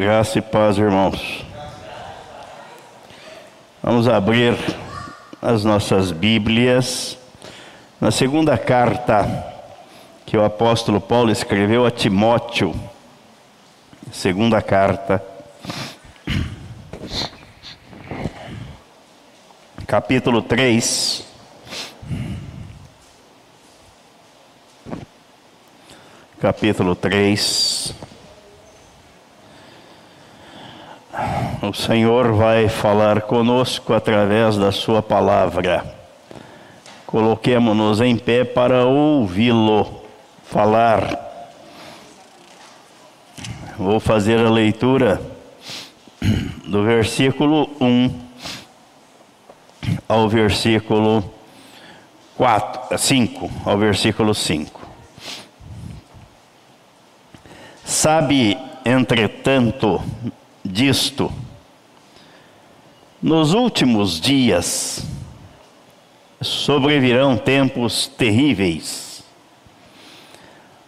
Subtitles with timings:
[0.00, 1.44] Graça e paz, irmãos.
[3.82, 4.56] Vamos abrir
[5.42, 7.18] as nossas Bíblias
[8.00, 9.28] na segunda carta
[10.24, 12.74] que o apóstolo Paulo escreveu a Timóteo.
[14.10, 15.22] Segunda carta,
[19.86, 21.26] capítulo 3.
[26.40, 27.59] Capítulo 3.
[31.62, 35.84] O Senhor vai falar conosco através da Sua palavra.
[37.04, 40.02] Coloquemos-nos em pé para ouvi-lo
[40.44, 41.18] falar.
[43.76, 45.20] Vou fazer a leitura
[46.64, 48.20] do versículo 1
[50.08, 51.22] ao versículo
[52.38, 54.80] 4, 5, ao versículo 5.
[57.84, 60.00] Sabe, entretanto,
[60.64, 61.30] disto,
[63.22, 65.04] nos últimos dias
[66.40, 69.22] sobrevirão tempos terríveis.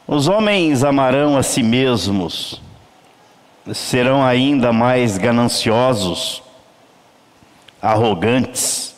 [0.07, 2.61] Os homens amarão a si mesmos,
[3.75, 6.43] serão ainda mais gananciosos,
[7.81, 8.97] arrogantes,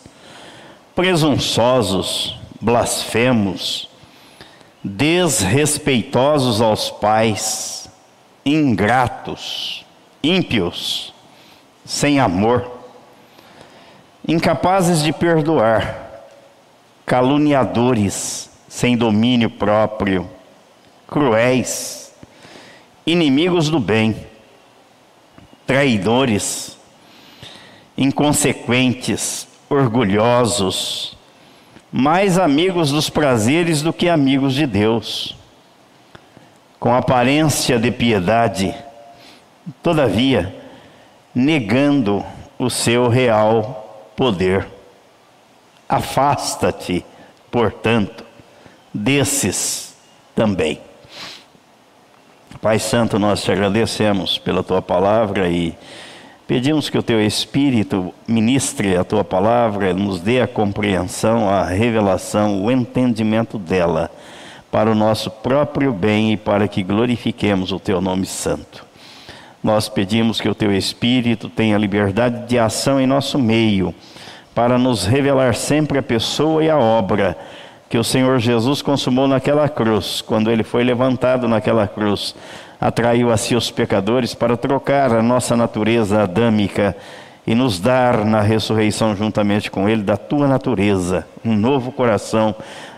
[0.94, 3.88] presunçosos, blasfemos,
[4.82, 7.88] desrespeitosos aos pais,
[8.46, 9.84] ingratos,
[10.22, 11.12] ímpios,
[11.84, 12.73] sem amor
[14.26, 16.24] incapazes de perdoar,
[17.04, 20.28] caluniadores, sem domínio próprio,
[21.06, 22.14] cruéis,
[23.06, 24.16] inimigos do bem,
[25.66, 26.78] traidores,
[27.96, 31.16] inconsequentes, orgulhosos,
[31.92, 35.36] mais amigos dos prazeres do que amigos de Deus,
[36.80, 38.74] com aparência de piedade,
[39.82, 40.54] todavia,
[41.34, 42.24] negando
[42.58, 43.83] o seu real
[44.16, 44.66] poder.
[45.88, 47.04] Afasta-te,
[47.50, 48.24] portanto,
[48.92, 49.94] desses
[50.34, 50.80] também.
[52.60, 55.76] Pai Santo, nós te agradecemos pela tua palavra e
[56.46, 62.64] pedimos que o teu Espírito ministre a tua palavra, nos dê a compreensão, a revelação,
[62.64, 64.10] o entendimento dela,
[64.70, 68.83] para o nosso próprio bem e para que glorifiquemos o teu nome santo.
[69.64, 73.94] Nós pedimos que o teu Espírito tenha liberdade de ação em nosso meio,
[74.54, 77.34] para nos revelar sempre a pessoa e a obra
[77.88, 82.34] que o Senhor Jesus consumou naquela cruz, quando ele foi levantado naquela cruz,
[82.78, 86.94] atraiu a si os pecadores para trocar a nossa natureza adâmica
[87.46, 92.54] e nos dar na ressurreição juntamente com ele da tua natureza, um novo coração,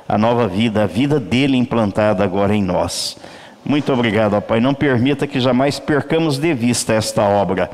[0.08, 3.16] a nova vida, a vida dele implantada agora em nós.
[3.66, 4.60] Muito obrigado, Pai.
[4.60, 7.68] Não permita que jamais percamos de vista esta obra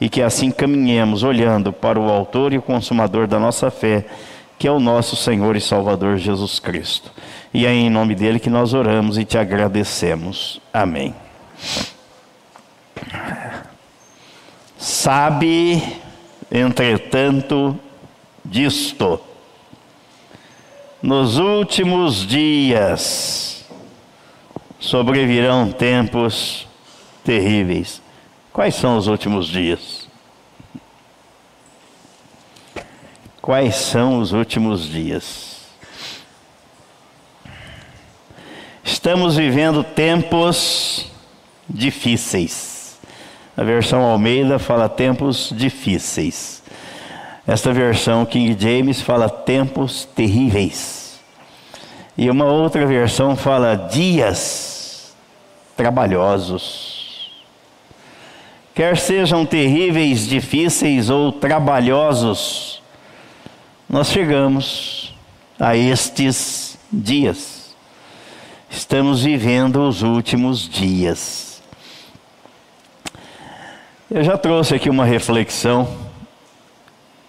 [0.00, 4.06] e que assim caminhemos olhando para o Autor e o Consumador da nossa fé,
[4.56, 7.10] que é o nosso Senhor e Salvador Jesus Cristo.
[7.52, 10.60] E é em nome dele que nós oramos e te agradecemos.
[10.72, 11.12] Amém.
[14.78, 15.82] Sabe,
[16.50, 17.76] entretanto,
[18.44, 19.18] disto,
[21.02, 23.53] nos últimos dias,
[24.84, 26.68] sobrevirão tempos
[27.24, 28.02] terríveis.
[28.52, 30.06] Quais são os últimos dias?
[33.40, 35.54] Quais são os últimos dias?
[38.84, 41.06] Estamos vivendo tempos
[41.68, 42.98] difíceis.
[43.56, 46.62] A versão Almeida fala tempos difíceis.
[47.46, 51.18] Esta versão King James fala tempos terríveis.
[52.16, 54.73] E uma outra versão fala dias
[55.76, 57.30] trabalhosos.
[58.74, 62.82] Quer sejam terríveis, difíceis ou trabalhosos,
[63.88, 65.14] nós chegamos
[65.58, 67.76] a estes dias.
[68.68, 71.62] Estamos vivendo os últimos dias.
[74.10, 75.88] Eu já trouxe aqui uma reflexão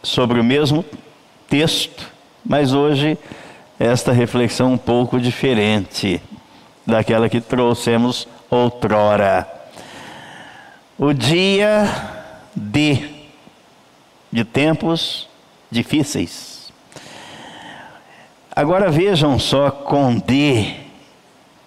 [0.01, 0.83] sobre o mesmo
[1.47, 2.11] texto,
[2.43, 3.17] mas hoje
[3.79, 6.21] esta reflexão um pouco diferente
[6.85, 9.47] daquela que trouxemos outrora.
[10.97, 11.89] O dia
[12.55, 13.09] de,
[14.31, 15.27] de tempos
[15.69, 16.71] difíceis.
[18.55, 20.75] Agora vejam só com D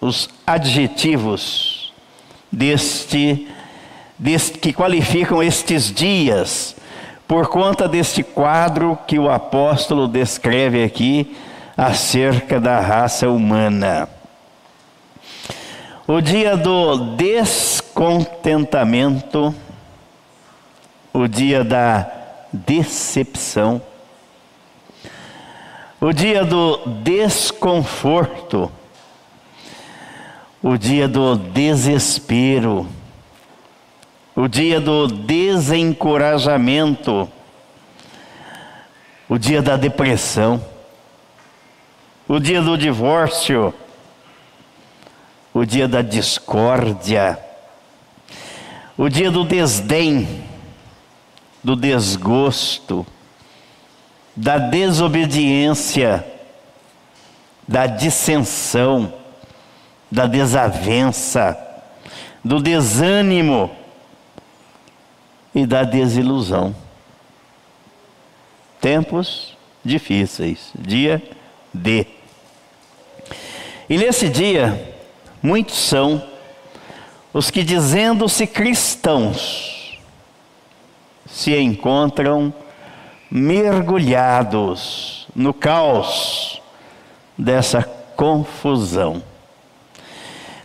[0.01, 1.93] os adjetivos
[2.51, 3.47] deste,
[4.17, 6.75] deste que qualificam estes dias
[7.27, 11.35] por conta deste quadro que o apóstolo descreve aqui
[11.77, 14.09] acerca da raça humana.
[16.11, 19.53] O dia do descontentamento
[21.13, 22.11] o dia da
[22.51, 23.79] decepção,
[25.99, 28.71] o dia do desconforto,
[30.63, 32.87] o dia do desespero,
[34.35, 37.29] o dia do desencorajamento,
[39.27, 40.65] o dia da depressão,
[42.27, 43.73] o dia do divórcio,
[45.53, 47.39] o dia da discórdia,
[48.97, 50.43] o dia do desdém,
[51.63, 53.05] do desgosto,
[54.35, 56.25] da desobediência,
[57.67, 59.13] da dissensão,
[60.11, 61.57] da desavença,
[62.43, 63.69] do desânimo
[65.53, 66.75] e da desilusão.
[68.79, 71.21] Tempos difíceis, dia
[71.73, 72.07] D.
[73.89, 74.98] E nesse dia,
[75.41, 76.23] muitos são
[77.33, 79.99] os que, dizendo-se cristãos,
[81.25, 82.53] se encontram
[83.29, 86.61] mergulhados no caos
[87.37, 87.83] dessa
[88.15, 89.23] confusão.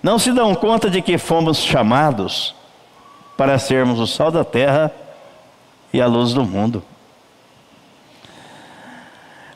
[0.02, 2.54] Não se dão conta de que fomos chamados
[3.36, 4.90] para sermos o sal da terra
[5.92, 6.82] e a luz do mundo.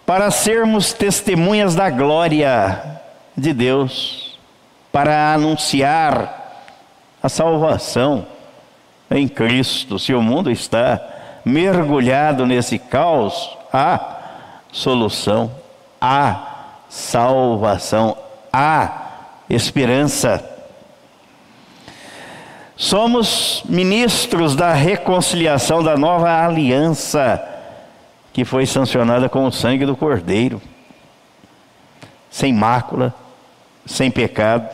[0.07, 3.01] Para sermos testemunhas da glória
[3.37, 4.28] de Deus,
[4.93, 6.63] para anunciar
[7.23, 8.27] a salvação
[9.11, 9.99] em Cristo.
[9.99, 11.01] Se o mundo está
[11.45, 14.17] mergulhado nesse caos, há
[14.73, 15.51] solução,
[16.01, 16.57] há
[16.89, 18.17] salvação,
[18.53, 19.07] há
[19.49, 20.45] esperança.
[22.77, 27.45] Somos ministros da reconciliação da nova aliança
[28.33, 30.63] que foi sancionada com o sangue do Cordeiro,
[32.31, 33.13] sem mácula,
[33.85, 34.69] sem pecado,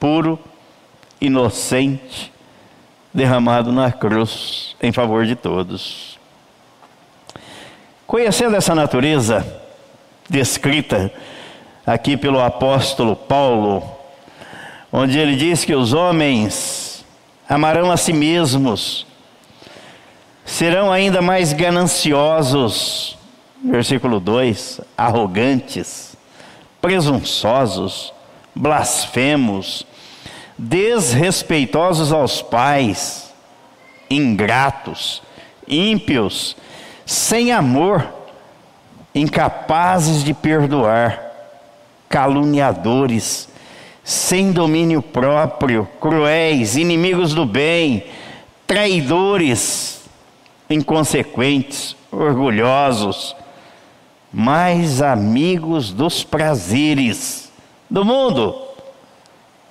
[0.00, 0.38] puro,
[1.20, 2.32] inocente,
[3.12, 6.18] derramado na cruz em favor de todos.
[8.06, 9.46] Conhecendo essa natureza
[10.28, 11.12] descrita
[11.86, 13.84] aqui pelo apóstolo Paulo,
[14.92, 17.04] onde ele diz que os homens
[17.48, 19.06] amarão a si mesmos,
[20.44, 23.16] serão ainda mais gananciosos,
[23.64, 26.16] versículo 2, arrogantes,
[26.80, 28.12] presunçosos,
[28.54, 29.86] blasfemos,
[30.62, 33.32] desrespeitosos aos pais,
[34.10, 35.22] ingratos,
[35.66, 36.54] ímpios,
[37.06, 38.06] sem amor,
[39.14, 41.18] incapazes de perdoar,
[42.10, 43.48] caluniadores,
[44.04, 48.04] sem domínio próprio, cruéis, inimigos do bem,
[48.66, 50.02] traidores,
[50.68, 53.34] inconsequentes, orgulhosos,
[54.30, 57.50] mais amigos dos prazeres
[57.88, 58.69] do mundo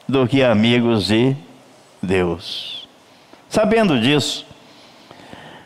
[0.09, 1.35] do que amigos de
[2.01, 2.89] Deus.
[3.47, 4.43] Sabendo disso,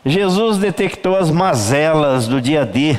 [0.06, 2.98] Jesus detectou as mazelas do dia D,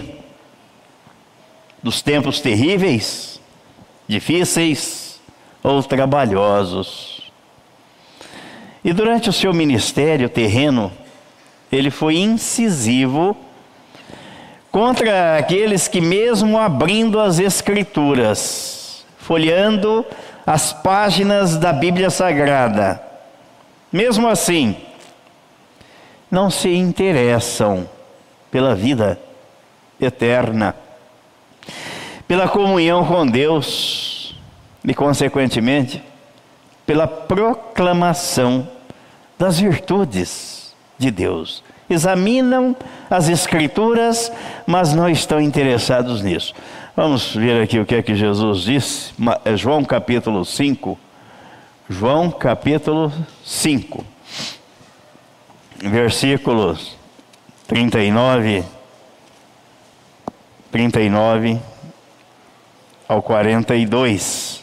[1.82, 3.38] dos tempos terríveis,
[4.08, 5.20] difíceis
[5.62, 7.30] ou trabalhosos.
[8.82, 10.90] E durante o seu ministério terreno,
[11.70, 13.36] ele foi incisivo
[14.70, 20.06] contra aqueles que, mesmo abrindo as Escrituras, folheando
[20.46, 23.00] as páginas da Bíblia Sagrada,
[23.92, 24.76] mesmo assim,
[26.30, 27.88] não se interessam
[28.50, 29.18] pela vida
[30.00, 30.74] eterna,
[32.26, 34.34] pela comunhão com Deus
[34.84, 36.02] e, consequentemente,
[36.84, 38.68] pela proclamação
[39.38, 41.62] das virtudes de Deus.
[41.88, 42.74] Examinam
[43.10, 44.32] as Escrituras,
[44.66, 46.54] mas não estão interessados nisso.
[46.96, 49.12] Vamos ver aqui o que é que Jesus disse,
[49.44, 50.96] é João capítulo 5.
[51.90, 53.12] João capítulo
[53.44, 54.04] 5,
[55.82, 56.96] versículos
[57.66, 58.62] 39,
[60.70, 61.58] 39
[63.08, 64.62] ao 42.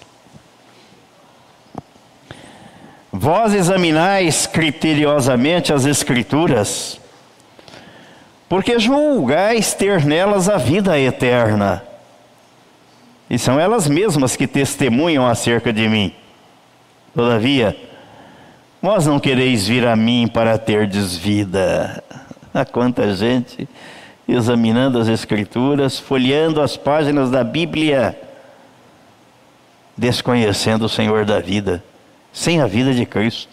[3.12, 6.98] Vós examinais criteriosamente as Escrituras,
[8.48, 11.91] porque julgais ter nelas a vida eterna
[13.32, 16.14] e são elas mesmas que testemunham acerca de mim.
[17.16, 17.78] Todavia,
[18.82, 22.04] vós não quereis vir a mim para ter desvida.
[22.54, 23.70] Há quanta gente
[24.28, 28.20] examinando as Escrituras, folheando as páginas da Bíblia,
[29.96, 31.82] desconhecendo o Senhor da vida,
[32.34, 33.50] sem a vida de Cristo,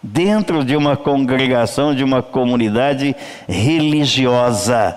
[0.00, 3.16] dentro de uma congregação, de uma comunidade
[3.48, 4.96] religiosa,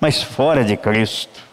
[0.00, 1.51] mas fora de Cristo.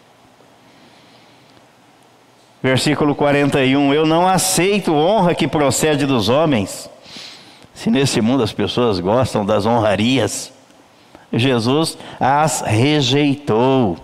[2.62, 6.90] Versículo 41: Eu não aceito honra que procede dos homens.
[7.74, 10.52] Se nesse mundo as pessoas gostam das honrarias,
[11.32, 13.96] Jesus as rejeitou.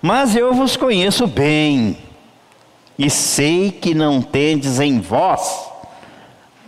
[0.00, 1.96] Mas eu vos conheço bem,
[2.98, 5.68] e sei que não tendes em vós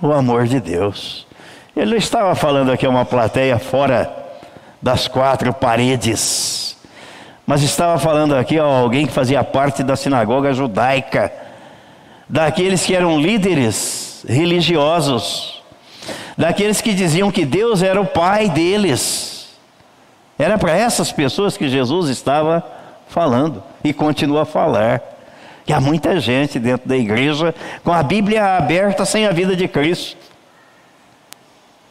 [0.00, 1.26] o amor de Deus.
[1.76, 4.16] Ele não estava falando aqui uma plateia fora
[4.82, 6.69] das quatro paredes,
[7.50, 11.32] mas estava falando aqui a alguém que fazia parte da sinagoga judaica,
[12.28, 15.60] daqueles que eram líderes religiosos,
[16.38, 19.48] daqueles que diziam que Deus era o pai deles.
[20.38, 22.64] Era para essas pessoas que Jesus estava
[23.08, 25.02] falando e continua a falar.
[25.66, 27.52] E há muita gente dentro da igreja
[27.82, 30.16] com a Bíblia aberta sem a vida de Cristo.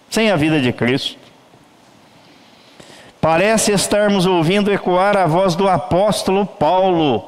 [0.09, 1.28] Sem a vida de Cristo.
[3.31, 7.25] Parece estarmos ouvindo ecoar a voz do apóstolo Paulo,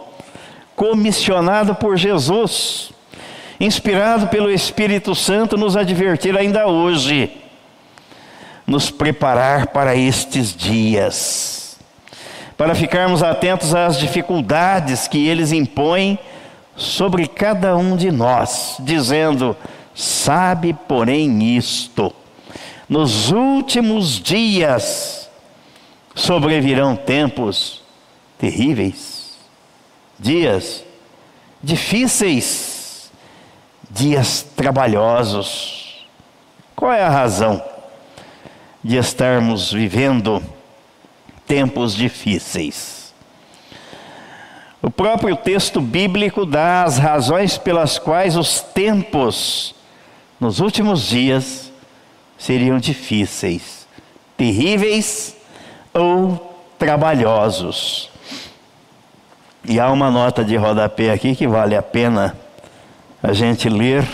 [0.76, 2.92] comissionado por Jesus,
[3.60, 7.30] inspirado pelo Espírito Santo, nos advertir ainda hoje,
[8.66, 11.78] nos preparar para estes dias,
[12.58, 16.18] para ficarmos atentos às dificuldades que eles impõem
[16.76, 19.56] sobre cada um de nós, dizendo:
[19.94, 22.12] Sabe, porém, isto,
[22.90, 25.21] nos últimos dias
[26.16, 27.82] sobrevirão tempos
[28.38, 29.38] terríveis,
[30.20, 30.84] dias
[31.62, 33.12] difíceis,
[33.90, 36.06] dias trabalhosos.
[36.76, 37.64] Qual é a razão
[38.84, 40.42] de estarmos vivendo
[41.46, 43.14] tempos difíceis?
[44.82, 49.76] O próprio texto bíblico dá as razões pelas quais os tempos
[50.40, 51.72] nos últimos dias
[52.36, 53.88] seriam difíceis,
[54.36, 55.36] terríveis
[55.94, 58.10] ou trabalhosos.
[59.64, 62.36] E há uma nota de rodapé aqui que vale a pena
[63.22, 64.08] a gente ler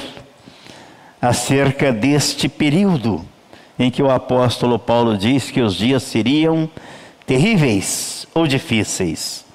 [1.22, 3.26] acerca deste período
[3.80, 6.70] em que o apóstolo Paulo diz que os dias seriam
[7.26, 9.46] terríveis ou difíceis.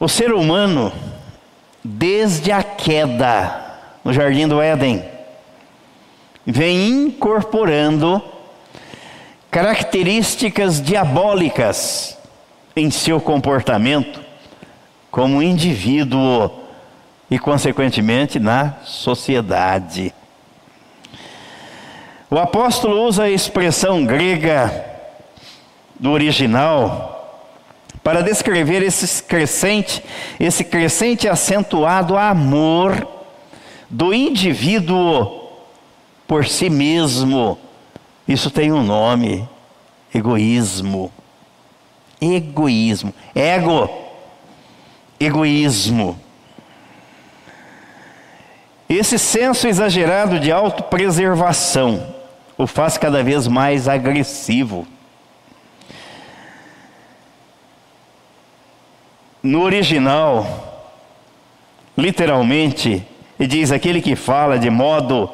[0.00, 0.92] O ser humano,
[1.84, 3.64] desde a queda
[4.04, 5.04] no jardim do Éden,
[6.46, 8.22] vem incorporando
[9.50, 12.18] características diabólicas
[12.76, 14.20] em seu comportamento
[15.10, 16.50] como indivíduo
[17.30, 20.14] e, consequentemente, na sociedade.
[22.30, 24.84] O apóstolo usa a expressão grega
[25.98, 27.14] do original
[28.02, 30.02] para descrever esse crescente,
[30.38, 33.06] esse crescente acentuado amor
[33.88, 35.48] do indivíduo
[36.26, 37.58] por si mesmo.
[38.28, 39.48] Isso tem um nome:
[40.14, 41.10] egoísmo.
[42.20, 43.14] Egoísmo.
[43.34, 43.88] Ego.
[45.18, 46.20] Egoísmo.
[48.88, 52.14] Esse senso exagerado de autopreservação
[52.56, 54.86] o faz cada vez mais agressivo.
[59.42, 60.90] No original,
[61.96, 63.06] literalmente,
[63.38, 65.30] diz aquele que fala de modo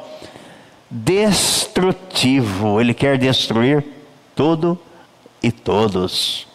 [0.94, 3.84] destrutivo, ele quer destruir
[4.36, 4.78] tudo
[5.42, 6.46] e todos.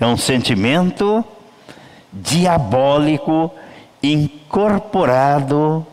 [0.00, 1.24] É um sentimento
[2.12, 3.54] diabólico
[4.02, 5.86] incorporado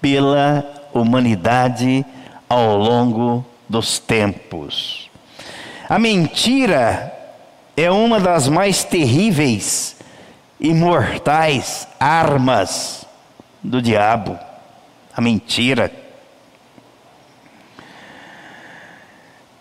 [0.00, 0.64] pela
[0.94, 2.06] humanidade
[2.48, 5.10] ao longo dos tempos.
[5.86, 7.14] A mentira
[7.76, 9.94] é uma das mais terríveis
[10.58, 13.04] e mortais armas
[13.62, 14.38] do diabo
[15.20, 15.92] a mentira.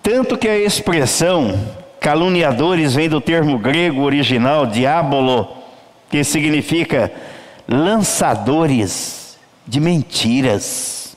[0.02, 1.54] Tanto que a expressão
[2.00, 5.48] caluniadores vem do termo grego original diabolo,
[6.10, 7.12] que significa
[7.68, 9.38] lançadores
[9.68, 11.16] de mentiras.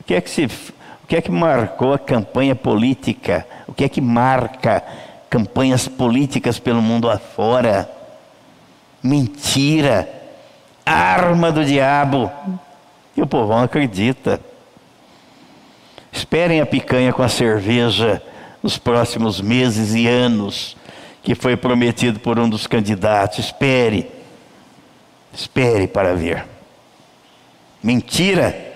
[0.00, 3.46] O que é que se o que é que marcou a campanha política?
[3.68, 4.82] O que é que marca
[5.28, 7.90] campanhas políticas pelo mundo afora.
[9.02, 10.08] Mentira,
[10.86, 12.30] arma do diabo.
[13.16, 14.40] E o povão acredita.
[16.12, 18.22] Esperem a picanha com a cerveja
[18.62, 20.76] nos próximos meses e anos,
[21.22, 23.38] que foi prometido por um dos candidatos.
[23.38, 24.10] Espere,
[25.32, 26.46] espere para ver.
[27.82, 28.72] Mentira.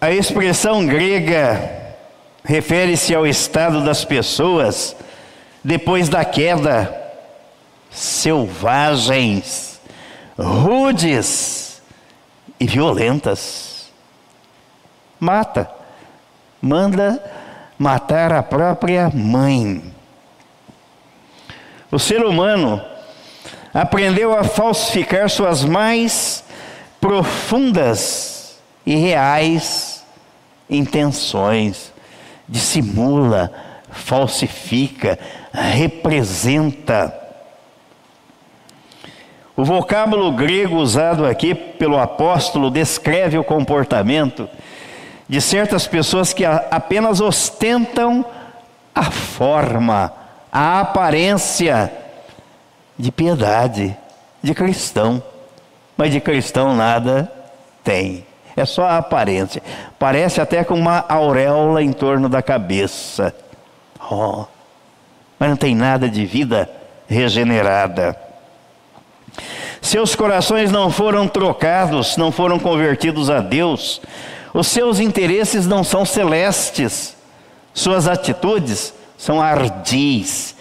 [0.00, 1.78] A expressão grega
[2.42, 4.96] refere-se ao estado das pessoas
[5.62, 6.99] depois da queda,
[7.90, 9.80] selvagens,
[10.38, 11.82] rudes
[12.58, 13.90] e violentas.
[15.18, 15.70] Mata,
[16.62, 17.22] manda
[17.78, 19.82] matar a própria mãe.
[21.90, 22.82] O ser humano
[23.74, 26.44] aprendeu a falsificar suas mais
[27.00, 30.04] profundas e reais
[30.68, 31.92] intenções,
[32.48, 33.52] dissimula,
[33.90, 35.18] falsifica,
[35.52, 37.19] representa.
[39.60, 44.48] O vocábulo grego usado aqui pelo apóstolo descreve o comportamento
[45.28, 48.24] de certas pessoas que apenas ostentam
[48.94, 50.14] a forma,
[50.50, 51.92] a aparência
[52.98, 53.94] de piedade,
[54.42, 55.22] de cristão,
[55.94, 57.30] mas de cristão nada
[57.84, 58.24] tem.
[58.56, 59.62] É só a aparência.
[59.98, 63.34] Parece até com uma auréola em torno da cabeça.
[64.10, 64.46] Oh,
[65.38, 66.66] mas não tem nada de vida
[67.06, 68.29] regenerada.
[69.80, 74.00] Seus corações não foram trocados, não foram convertidos a Deus.
[74.52, 77.16] Os seus interesses não são celestes.
[77.72, 80.56] Suas atitudes são ardis,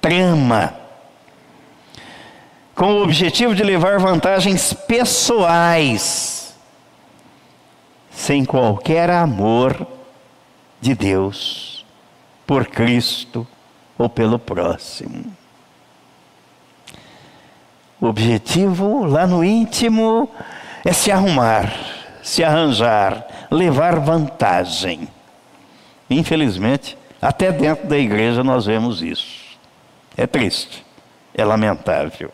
[0.00, 0.74] trama,
[2.74, 6.54] com o objetivo de levar vantagens pessoais,
[8.10, 9.86] sem qualquer amor
[10.80, 11.84] de Deus,
[12.46, 13.46] por Cristo
[13.96, 15.41] ou pelo próximo.
[18.02, 20.28] O objetivo lá no íntimo
[20.84, 21.72] é se arrumar,
[22.20, 25.06] se arranjar, levar vantagem.
[26.10, 29.56] Infelizmente, até dentro da igreja nós vemos isso.
[30.16, 30.84] É triste,
[31.32, 32.32] é lamentável.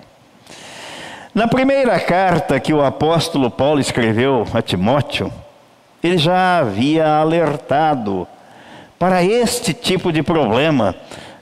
[1.35, 5.31] Na primeira carta que o apóstolo Paulo escreveu a Timóteo,
[6.03, 8.27] ele já havia alertado
[8.99, 10.95] para este tipo de problema.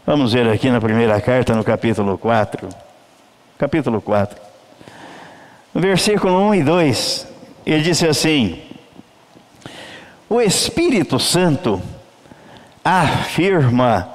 [0.04, 2.85] Vamos ver aqui na primeira carta, no capítulo 4.
[3.58, 4.38] Capítulo 4.
[5.72, 7.26] No versículo 1 e 2,
[7.64, 8.60] ele disse assim:
[10.28, 11.80] O Espírito Santo
[12.84, 14.10] afirma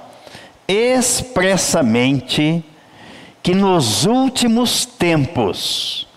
[0.67, 2.63] expressamente
[3.41, 6.07] que nos últimos tempos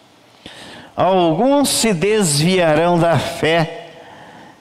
[0.94, 3.88] alguns se desviarão da fé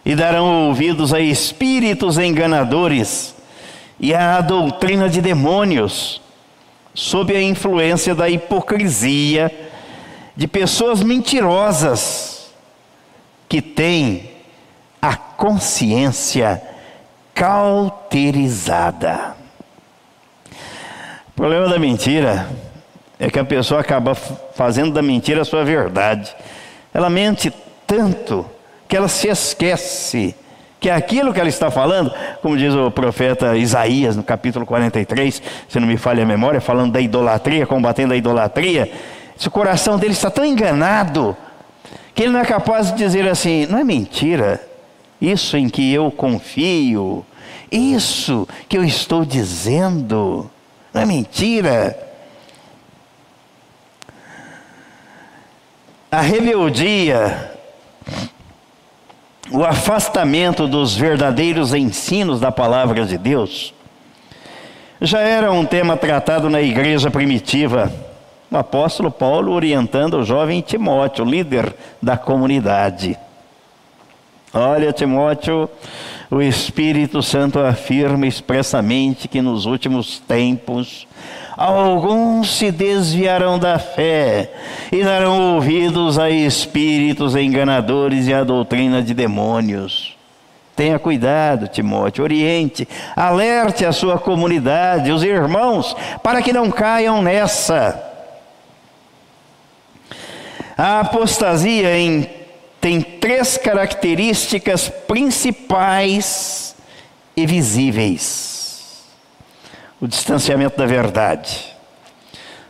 [0.05, 3.35] e darão ouvidos a espíritos enganadores
[3.99, 6.22] e à doutrina de demônios,
[6.93, 9.51] sob a influência da hipocrisia
[10.35, 12.51] de pessoas mentirosas
[13.47, 14.31] que têm
[15.01, 16.61] a consciência
[17.33, 19.35] cauterizada.
[21.29, 22.47] O problema da mentira
[23.19, 26.35] é que a pessoa acaba fazendo da mentira a sua verdade.
[26.93, 27.51] Ela mente
[27.87, 28.45] tanto
[28.87, 30.35] que ela se esquece
[30.83, 35.79] que aquilo que ela está falando, como diz o profeta Isaías no capítulo 43, se
[35.79, 38.91] não me falha a memória, falando da idolatria, combatendo a idolatria,
[39.37, 41.37] se o coração dele está tão enganado
[42.13, 44.61] que ele não é capaz de dizer assim: não é mentira,
[45.21, 47.25] isso em que eu confio,
[47.71, 50.51] isso que eu estou dizendo.
[50.93, 51.97] Não é mentira.
[56.11, 57.53] A rebeldia,
[59.51, 63.73] o afastamento dos verdadeiros ensinos da palavra de Deus,
[65.01, 67.91] já era um tema tratado na igreja primitiva.
[68.49, 73.17] O apóstolo Paulo orientando o jovem Timóteo, líder da comunidade.
[74.53, 75.67] Olha, Timóteo,
[76.29, 81.07] o Espírito Santo afirma expressamente que nos últimos tempos
[81.55, 84.51] alguns se desviarão da fé
[84.91, 90.17] e darão ouvidos a espíritos enganadores e à doutrina de demônios.
[90.75, 98.11] Tenha cuidado, Timóteo, oriente, alerte a sua comunidade, os irmãos, para que não caiam nessa.
[100.75, 102.27] A apostasia em
[102.81, 106.75] tem três características principais
[107.33, 108.62] e visíveis.
[110.03, 111.73] O distanciamento da verdade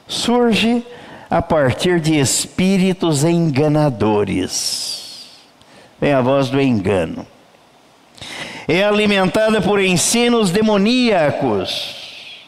[0.08, 0.86] surge
[1.32, 4.62] a partir de espíritos enganadores.
[6.00, 7.26] Vem a voz do engano.
[8.68, 12.46] É alimentada por ensinos demoníacos.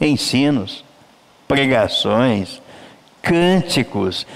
[0.00, 0.84] Ensinos,
[1.46, 2.60] pregações,
[3.22, 4.26] cânticos,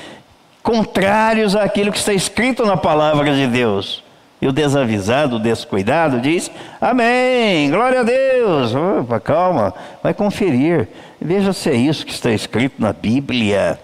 [0.62, 4.04] contrários àquilo que está escrito na palavra de Deus.
[4.40, 8.74] E o desavisado, o descuidado diz: Amém, glória a Deus.
[8.74, 10.88] Opa, calma, vai conferir.
[11.20, 13.78] Veja se é isso que está escrito na Bíblia.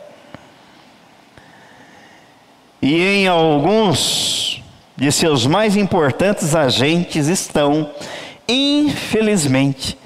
[2.81, 4.63] E em alguns
[4.97, 7.91] de seus mais importantes agentes estão,
[8.47, 9.99] infelizmente,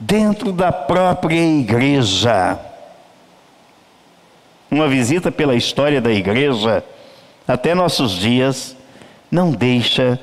[0.00, 2.58] dentro da própria igreja
[4.72, 6.82] uma visita pela história da igreja
[7.46, 8.74] até nossos dias
[9.32, 10.20] não deixa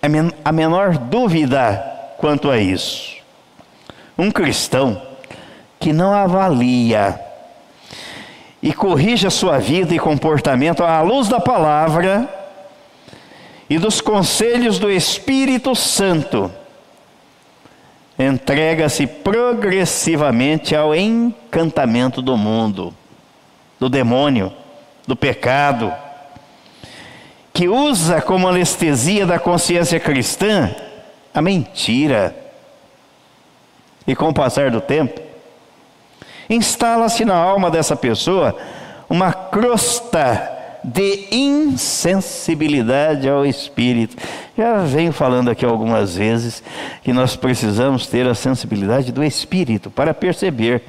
[0.00, 1.84] a, men a menor dúvida
[2.16, 3.16] quanto a isso.
[4.16, 5.02] Um cristão
[5.80, 7.20] que não avalia
[8.62, 12.32] e corrija sua vida e comportamento à luz da palavra
[13.68, 16.52] e dos conselhos do Espírito Santo,
[18.16, 22.94] entrega-se progressivamente ao encantamento do mundo,
[23.80, 24.52] do demônio,
[25.04, 25.92] do pecado,
[27.52, 30.74] que usa como anestesia da consciência cristã
[31.34, 32.34] a mentira.
[34.06, 35.20] E com o passar do tempo,
[36.48, 38.56] instala-se na alma dessa pessoa
[39.08, 40.50] uma crosta
[40.82, 44.16] de insensibilidade ao Espírito.
[44.58, 46.60] Já venho falando aqui algumas vezes
[47.04, 50.82] que nós precisamos ter a sensibilidade do Espírito para perceber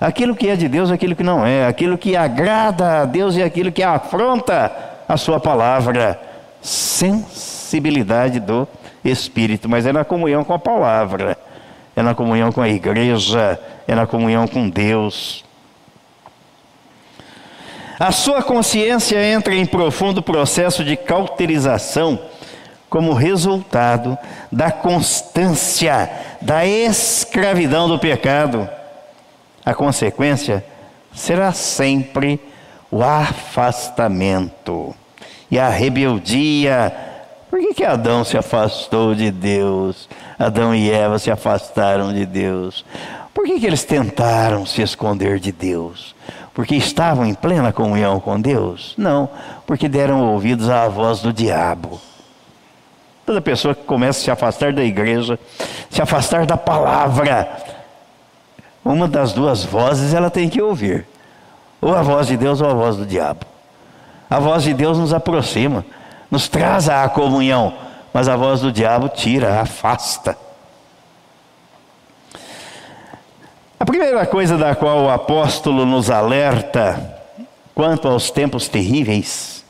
[0.00, 3.42] aquilo que é de Deus, aquilo que não é, aquilo que agrada a Deus e
[3.42, 6.20] aquilo que afronta a Sua palavra.
[6.60, 8.68] Sensibilidade do
[9.04, 11.36] Espírito, mas é na comunhão com a palavra
[11.94, 15.44] é na comunhão com a igreja, é na comunhão com Deus.
[17.98, 22.18] A sua consciência entra em profundo processo de cauterização
[22.88, 24.18] como resultado
[24.50, 28.68] da constância da escravidão do pecado.
[29.64, 30.64] A consequência
[31.14, 32.40] será sempre
[32.90, 34.94] o afastamento
[35.52, 36.92] e a rebeldia
[37.52, 40.08] por que, que Adão se afastou de Deus?
[40.38, 42.82] Adão e Eva se afastaram de Deus.
[43.34, 46.14] Por que, que eles tentaram se esconder de Deus?
[46.54, 48.94] Porque estavam em plena comunhão com Deus?
[48.96, 49.28] Não,
[49.66, 52.00] porque deram ouvidos à voz do diabo.
[53.26, 55.38] Toda pessoa que começa a se afastar da igreja,
[55.90, 57.54] se afastar da palavra,
[58.82, 61.06] uma das duas vozes ela tem que ouvir:
[61.82, 63.51] ou a voz de Deus ou a voz do diabo.
[64.32, 65.84] A voz de Deus nos aproxima
[66.30, 67.74] nos traz à comunhão,
[68.14, 70.34] mas a voz do diabo tira, afasta.
[73.78, 77.20] A primeira coisa da qual o apóstolo nos alerta
[77.74, 79.62] quanto aos tempos terríveis,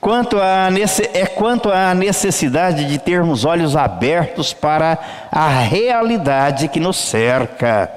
[0.00, 0.68] quanto a,
[1.12, 4.96] é quanto à necessidade de termos olhos abertos para
[5.28, 7.90] a realidade que nos cerca.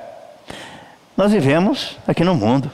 [1.16, 2.72] Nós vivemos aqui no mundo.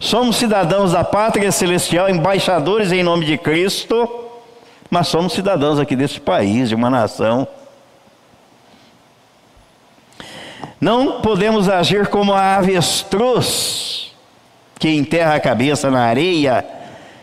[0.00, 4.08] Somos cidadãos da pátria celestial, embaixadores em nome de Cristo,
[4.88, 7.46] mas somos cidadãos aqui desse país, de uma nação.
[10.80, 14.12] Não podemos agir como a avestruz
[14.78, 16.64] que enterra a cabeça na areia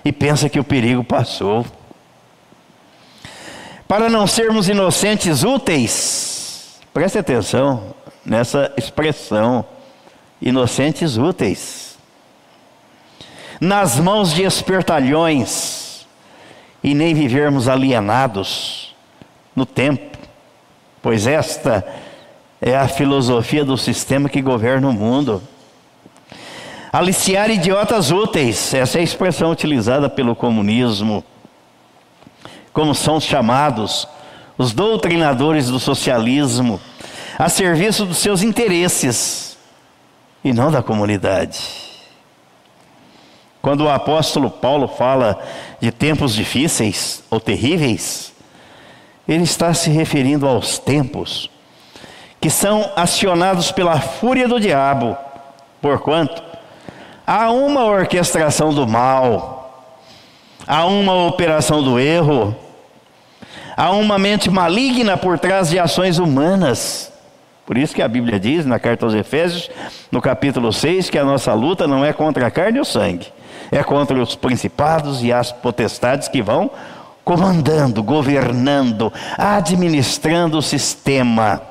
[0.06, 1.66] e pensa que o perigo passou.
[3.88, 9.66] Para não sermos inocentes úteis, preste atenção nessa expressão,
[10.40, 11.87] inocentes úteis
[13.60, 16.06] nas mãos de espertalhões
[16.84, 18.96] e nem vivermos alienados
[19.56, 20.18] no tempo,
[21.02, 21.86] pois esta
[22.62, 25.42] é a filosofia do sistema que governa o mundo.
[26.92, 31.24] Aliciar idiotas úteis, essa é a expressão utilizada pelo comunismo,
[32.72, 34.08] como são chamados
[34.58, 36.80] os doutrinadores do socialismo,
[37.38, 39.58] a serviço dos seus interesses
[40.44, 41.87] e não da comunidade.
[43.68, 45.44] Quando o apóstolo Paulo fala
[45.82, 48.34] de tempos difíceis ou terríveis,
[49.28, 51.50] ele está se referindo aos tempos
[52.40, 55.18] que são acionados pela fúria do diabo,
[55.82, 56.42] porquanto
[57.26, 59.92] há uma orquestração do mal,
[60.66, 62.56] há uma operação do erro,
[63.76, 67.12] há uma mente maligna por trás de ações humanas.
[67.66, 69.70] Por isso que a Bíblia diz na carta aos Efésios,
[70.10, 73.28] no capítulo 6, que a nossa luta não é contra a carne e o sangue,
[73.72, 76.72] é contra os principados e as potestades que vão
[77.28, 81.62] comandando, governando, administrando o sistema.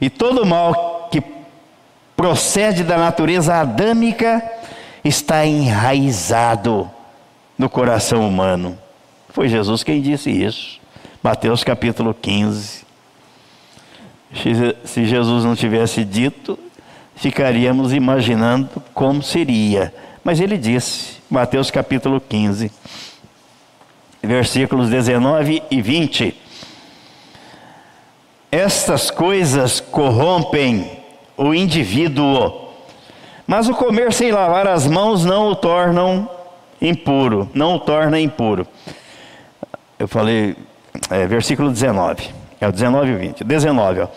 [0.00, 1.22] E todo mal que
[2.16, 4.42] procede da natureza adâmica
[5.04, 6.90] está enraizado
[7.58, 8.78] no coração humano.
[9.28, 10.80] Foi Jesus quem disse isso.
[11.22, 12.86] Mateus capítulo 15.
[14.84, 16.58] Se Jesus não tivesse dito,
[17.18, 19.92] ficaríamos imaginando como seria.
[20.24, 22.70] Mas ele disse, Mateus capítulo 15,
[24.22, 26.34] versículos 19 e 20:
[28.50, 30.98] Estas coisas corrompem
[31.36, 32.70] o indivíduo,
[33.46, 36.28] mas o comer sem lavar as mãos não o tornam
[36.80, 38.66] impuro, não o torna impuro.
[39.98, 40.56] Eu falei,
[41.10, 42.28] é, versículo 19,
[42.60, 43.44] é o 19 e 20.
[43.44, 44.08] 19, ó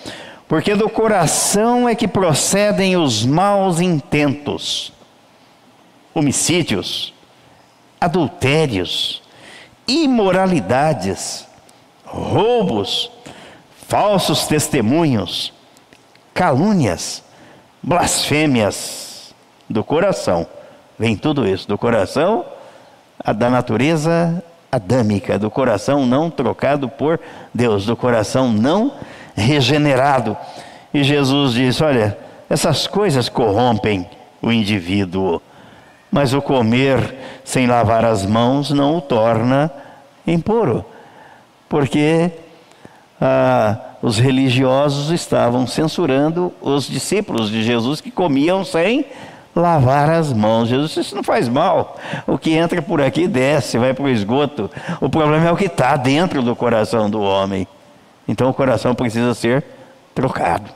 [0.51, 4.91] porque do coração é que procedem os maus intentos,
[6.13, 7.13] homicídios,
[8.01, 9.23] adultérios,
[9.87, 11.47] imoralidades,
[12.03, 13.09] roubos,
[13.87, 15.53] falsos testemunhos,
[16.33, 17.23] calúnias,
[17.81, 19.33] blasfêmias
[19.69, 20.45] do coração.
[20.99, 22.43] Vem tudo isso do coração,
[23.37, 27.21] da natureza adâmica, do coração não trocado por
[27.53, 28.91] Deus, do coração não
[29.35, 30.37] regenerado.
[30.93, 32.17] E Jesus diz: Olha,
[32.49, 34.07] essas coisas corrompem
[34.41, 35.41] o indivíduo,
[36.11, 39.71] mas o comer sem lavar as mãos não o torna
[40.27, 40.85] impuro,
[41.69, 42.31] porque
[43.19, 49.05] ah, os religiosos estavam censurando os discípulos de Jesus que comiam sem
[49.55, 50.69] lavar as mãos.
[50.69, 51.97] Jesus disse: Isso não faz mal.
[52.25, 54.69] O que entra por aqui desce, vai para o esgoto.
[54.99, 57.67] O problema é o que está dentro do coração do homem.
[58.27, 59.63] Então o coração precisa ser
[60.13, 60.69] trocado.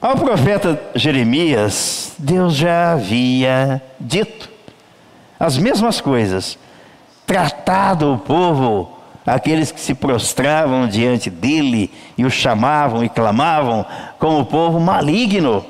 [0.00, 4.48] Ao profeta Jeremias, Deus já havia dito
[5.40, 6.58] as mesmas coisas,
[7.26, 13.84] tratado o povo, aqueles que se prostravam diante dele e o chamavam e clamavam,
[14.18, 15.66] como povo maligno.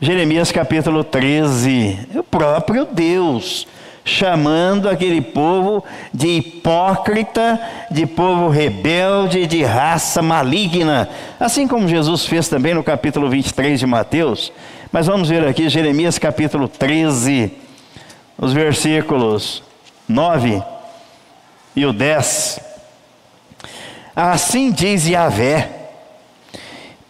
[0.00, 3.66] Jeremias capítulo 13, o próprio Deus
[4.10, 12.48] chamando aquele povo de hipócrita, de povo rebelde, de raça maligna, assim como Jesus fez
[12.48, 14.52] também no capítulo 23 de Mateus.
[14.90, 17.52] Mas vamos ver aqui Jeremias capítulo 13,
[18.36, 19.62] os versículos
[20.08, 20.60] 9
[21.76, 22.60] e o 10.
[24.16, 25.70] Assim diz Yahvé: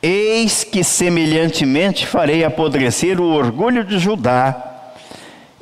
[0.03, 4.70] Eis que semelhantemente farei apodrecer o orgulho de Judá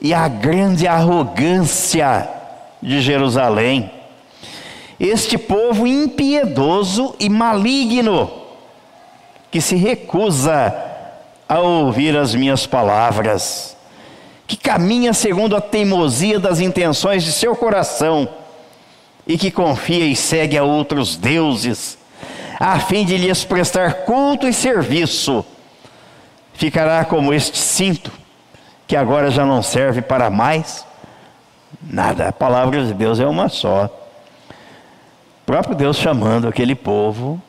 [0.00, 2.28] e a grande arrogância
[2.80, 3.90] de Jerusalém.
[4.98, 8.30] Este povo impiedoso e maligno,
[9.50, 10.74] que se recusa
[11.48, 13.76] a ouvir as minhas palavras,
[14.46, 18.28] que caminha segundo a teimosia das intenções de seu coração
[19.26, 21.98] e que confia e segue a outros deuses,
[22.58, 25.44] a fim de lhes prestar culto e serviço,
[26.54, 28.17] ficará como este cinto
[28.88, 30.86] que agora já não serve para mais
[31.82, 32.28] nada.
[32.28, 33.84] A palavra de Deus é uma só.
[33.84, 37.40] O próprio Deus chamando aquele povo,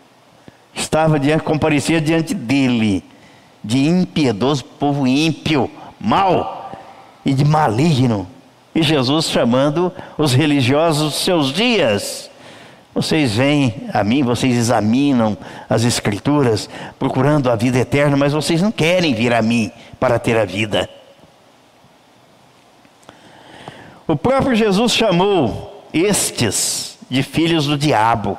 [0.74, 3.04] estava diante, comparecia diante dele,
[3.64, 6.72] de impiedoso povo ímpio, mau
[7.26, 8.28] e de maligno.
[8.76, 12.30] E Jesus chamando os religiosos dos seus dias.
[12.94, 15.38] Vocês vêm a mim, vocês examinam
[15.70, 20.38] as Escrituras, procurando a vida eterna, mas vocês não querem vir a mim para ter
[20.38, 20.99] a vida.
[24.10, 28.36] O próprio Jesus chamou estes de filhos do diabo.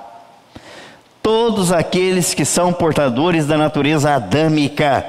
[1.22, 5.06] Todos aqueles que são portadores da natureza adâmica,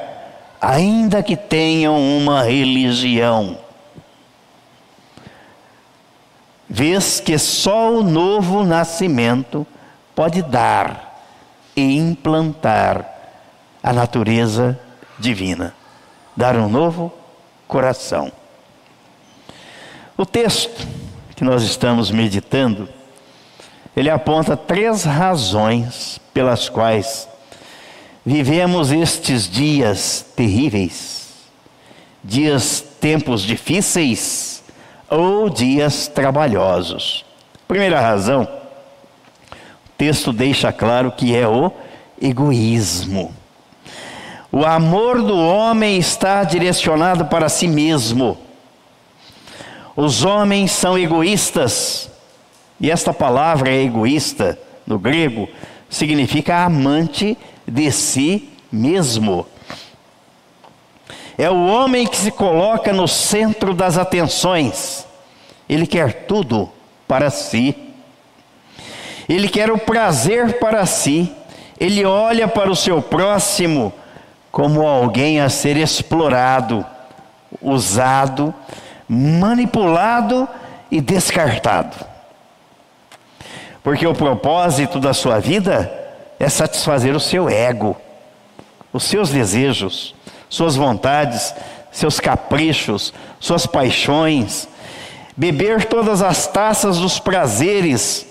[0.62, 3.58] ainda que tenham uma religião.
[6.70, 9.66] Vês que só o novo nascimento
[10.14, 11.26] pode dar
[11.76, 13.04] e implantar
[13.82, 14.80] a natureza
[15.18, 15.74] divina,
[16.38, 17.12] dar um novo
[17.68, 18.32] coração.
[20.22, 20.88] O texto
[21.36, 22.88] que nós estamos meditando,
[23.98, 27.28] ele aponta três razões pelas quais
[28.24, 31.28] vivemos estes dias terríveis,
[32.24, 34.64] dias, tempos difíceis
[35.10, 37.26] ou dias trabalhosos.
[37.68, 41.72] Primeira razão, o texto deixa claro que é o
[42.22, 43.34] egoísmo.
[44.52, 48.38] O amor do homem está direcionado para si mesmo
[49.96, 52.10] os homens são egoístas.
[52.80, 55.48] E esta palavra egoísta, no grego,
[55.90, 59.46] significa amante de si mesmo.
[61.38, 65.06] É o homem que se coloca no centro das atenções.
[65.68, 66.70] Ele quer tudo
[67.08, 67.76] para si.
[69.28, 71.32] Ele quer o prazer para si.
[71.80, 73.94] Ele olha para o seu próximo
[74.52, 76.86] como alguém a ser explorado,
[77.62, 78.54] usado
[79.14, 80.48] manipulado
[80.90, 81.98] e descartado.
[83.84, 85.92] Porque o propósito da sua vida
[86.40, 87.98] é satisfazer o seu ego,
[88.94, 90.16] os seus desejos,
[90.50, 91.54] suas vontades,
[91.92, 94.70] seus caprichos, suas paixões,
[95.36, 98.26] beber todas as taças dos prazeres,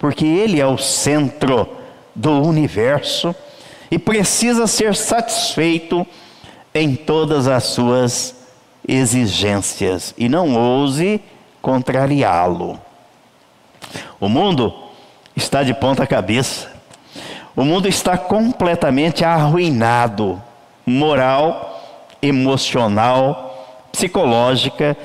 [0.00, 1.68] porque Ele é o centro
[2.12, 3.32] do universo
[3.88, 6.04] e precisa ser satisfeito
[6.74, 8.35] em todas as suas
[8.86, 11.20] exigências e não ouse
[11.60, 12.80] contrariá-lo.
[14.20, 14.74] O mundo
[15.34, 16.70] está de ponta cabeça.
[17.54, 20.40] O mundo está completamente arruinado,
[20.84, 21.80] moral,
[22.20, 24.96] emocional, psicológica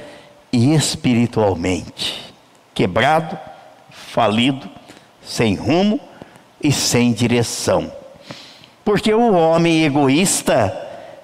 [0.52, 2.34] e espiritualmente.
[2.74, 3.38] Quebrado,
[3.90, 4.70] falido,
[5.22, 6.00] sem rumo
[6.62, 7.92] e sem direção.
[8.84, 10.78] Porque o homem egoísta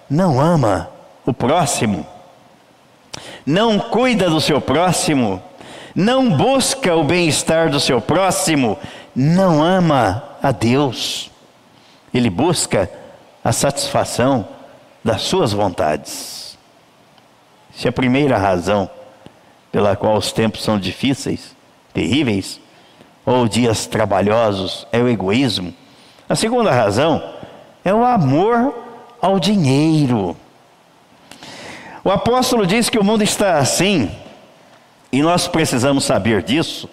[0.10, 0.90] não ama
[1.26, 2.06] o próximo,
[3.48, 5.42] não cuida do seu próximo,
[5.96, 8.78] não busca o bem-estar do seu próximo,
[9.16, 11.32] não ama a Deus.
[12.14, 12.92] Ele busca
[13.42, 14.46] a satisfação
[15.02, 16.58] das suas vontades.
[17.74, 18.90] Se a primeira razão
[19.72, 21.56] pela qual os tempos são difíceis,
[21.94, 22.60] terríveis,
[23.26, 25.74] ou dias trabalhosos é o egoísmo,
[26.28, 27.24] a segunda razão
[27.86, 28.74] é o amor
[29.22, 30.36] ao dinheiro.
[32.08, 34.10] O apóstolo diz que o mundo está assim,
[35.12, 36.90] e nós precisamos saber disso,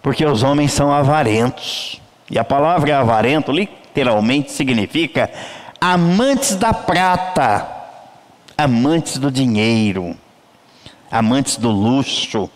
[0.00, 2.00] porque os homens são avarentos.
[2.30, 5.28] E a palavra avarento literalmente significa
[5.80, 7.66] amantes da prata,
[8.56, 10.16] amantes do dinheiro,
[11.10, 12.48] amantes do luxo,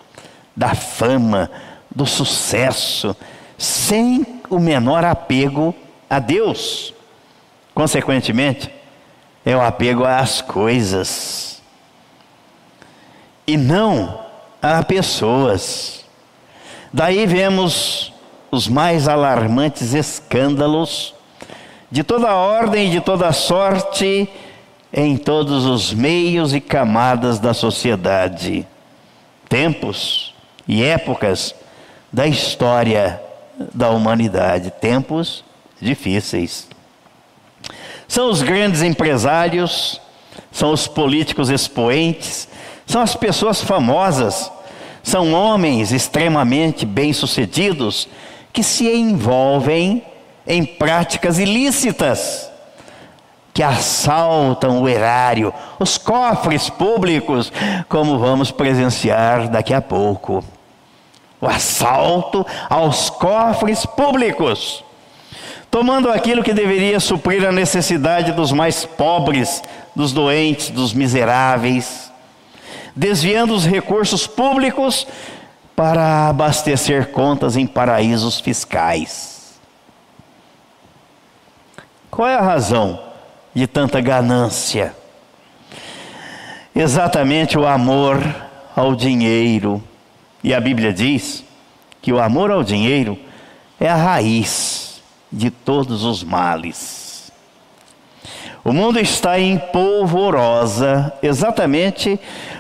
[0.55, 1.51] da fama,
[1.92, 3.16] do sucesso,
[3.59, 5.75] sem o menor apego
[6.09, 6.95] a Deus.
[7.75, 8.71] Consequentemente,
[9.45, 11.51] é o apego às coisas
[13.46, 14.20] e não
[14.61, 16.05] a pessoas.
[16.92, 18.12] Daí vemos
[18.50, 21.14] os mais alarmantes escândalos
[21.90, 24.28] de toda ordem e de toda sorte
[24.92, 28.66] em todos os meios e camadas da sociedade.
[29.48, 30.35] Tempos
[30.68, 31.55] e épocas
[32.12, 33.20] da história
[33.72, 35.44] da humanidade, tempos
[35.81, 36.68] difíceis.
[38.07, 40.00] São os grandes empresários,
[40.50, 42.48] são os políticos expoentes,
[42.87, 44.51] são as pessoas famosas,
[45.03, 48.09] são homens extremamente bem-sucedidos
[48.53, 50.05] que se envolvem
[50.47, 52.51] em práticas ilícitas,
[53.55, 57.53] que assaltam o erário, os cofres públicos,
[57.88, 60.42] como vamos presenciar daqui a pouco.
[61.40, 64.85] O assalto aos cofres públicos,
[65.71, 69.62] tomando aquilo que deveria suprir a necessidade dos mais pobres,
[69.95, 72.12] dos doentes, dos miseráveis,
[72.94, 75.07] desviando os recursos públicos
[75.74, 79.61] para abastecer contas em paraísos fiscais.
[82.11, 83.02] Qual é a razão
[83.55, 84.94] de tanta ganância?
[86.74, 88.18] Exatamente o amor
[88.76, 89.83] ao dinheiro.
[90.44, 91.44] E a Bíblia diz
[92.00, 93.18] que o amor ao dinheiro
[93.81, 97.01] é a raiz de todos os males.
[98.64, 102.18] O mundo está em polvorosa exatamente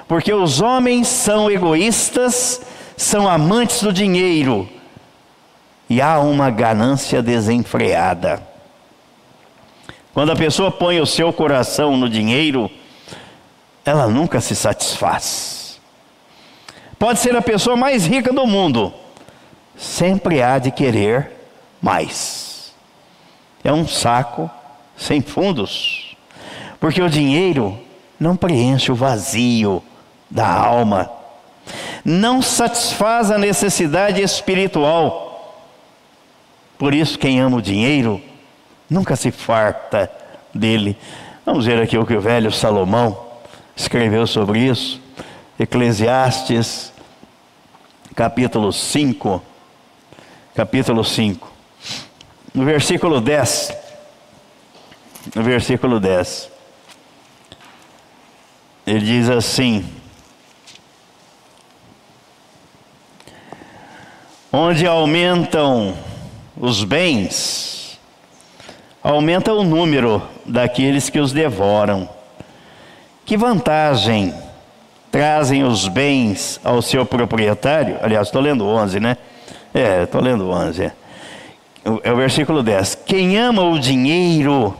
[0.08, 2.60] porque os homens são egoístas
[2.96, 4.68] são amantes do dinheiro
[5.88, 8.42] e há uma ganância desenfreada.
[10.14, 12.70] Quando a pessoa põe o seu coração no dinheiro,
[13.84, 15.80] ela nunca se satisfaz.
[16.98, 18.92] Pode ser a pessoa mais rica do mundo,
[19.76, 21.32] sempre há de querer
[21.80, 22.72] mais.
[23.64, 24.50] É um saco
[24.96, 26.16] sem fundos,
[26.78, 27.78] porque o dinheiro
[28.18, 29.82] não preenche o vazio
[30.30, 31.22] da alma
[32.04, 35.30] não satisfaz a necessidade espiritual.
[36.78, 38.20] Por isso, quem ama o dinheiro
[38.90, 40.10] nunca se farta
[40.52, 40.96] dele.
[41.46, 43.26] Vamos ver aqui o que o velho Salomão
[43.76, 45.00] escreveu sobre isso.
[45.58, 46.92] Eclesiastes,
[48.14, 49.42] capítulo 5.
[50.54, 51.52] Capítulo 5.
[52.52, 53.81] No versículo 10.
[55.34, 56.50] No versículo 10.
[58.86, 59.84] Ele diz assim:
[64.52, 65.94] onde aumentam
[66.56, 67.98] os bens,
[69.02, 72.08] aumenta o número daqueles que os devoram.
[73.24, 74.34] Que vantagem
[75.10, 77.98] trazem os bens ao seu proprietário?
[78.02, 79.16] Aliás, estou lendo 11, né?
[79.72, 80.84] É, estou lendo 11.
[80.84, 80.92] É.
[82.02, 82.96] é o versículo 10.
[83.06, 84.76] Quem ama o dinheiro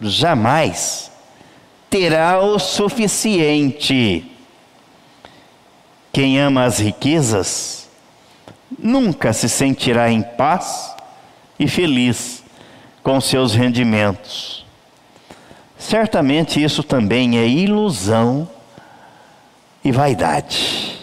[0.00, 1.10] jamais
[1.90, 4.30] terá o suficiente.
[6.12, 7.88] Quem ama as riquezas
[8.78, 10.94] nunca se sentirá em paz
[11.58, 12.42] e feliz
[13.02, 14.64] com seus rendimentos.
[15.78, 18.48] Certamente isso também é ilusão
[19.84, 20.98] e vaidade.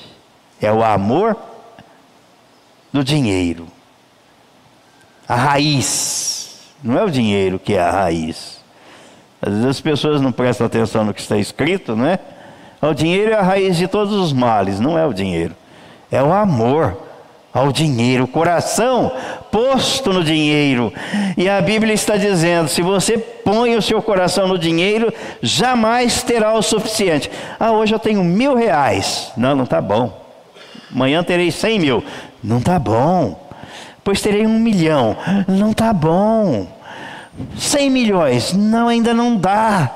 [0.59, 1.37] É o amor
[2.91, 3.67] do dinheiro.
[5.27, 6.73] A raiz.
[6.83, 8.62] Não é o dinheiro que é a raiz.
[9.45, 12.17] Às vezes as pessoas não prestam atenção no que está escrito, não é?
[12.81, 15.53] O dinheiro é a raiz de todos os males, não é o dinheiro.
[16.09, 16.97] É o amor
[17.53, 19.11] ao dinheiro, o coração
[19.51, 20.93] posto no dinheiro.
[21.35, 26.53] E a Bíblia está dizendo: se você põe o seu coração no dinheiro, jamais terá
[26.53, 27.29] o suficiente.
[27.59, 29.31] Ah, hoje eu tenho mil reais.
[29.35, 30.21] Não, não está bom.
[30.89, 32.03] Amanhã terei cem mil.
[32.41, 33.43] Não está bom.
[34.03, 35.17] Pois terei um milhão.
[35.47, 36.67] Não está bom.
[37.57, 39.91] 100 milhões, não, ainda não dá.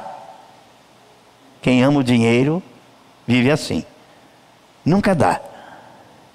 [1.61, 2.61] Quem ama o dinheiro
[3.27, 3.83] vive assim.
[4.83, 5.39] Nunca dá.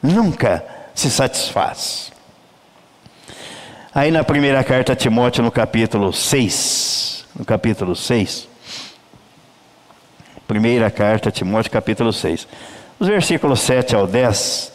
[0.03, 2.13] Nunca se satisfaz.
[3.95, 8.49] Aí na primeira carta a Timóteo, no capítulo 6, no capítulo 6,
[10.47, 12.49] primeira carta a Timóteo, capítulo 6,
[12.99, 14.73] os versículos 7 ao 10,